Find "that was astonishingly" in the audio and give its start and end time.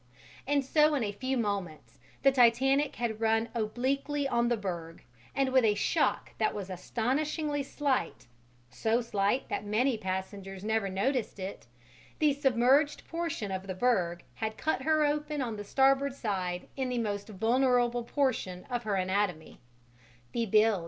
6.39-7.61